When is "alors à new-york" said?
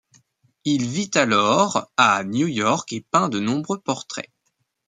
1.13-2.91